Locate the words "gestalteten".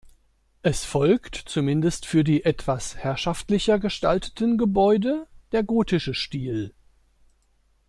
3.77-4.57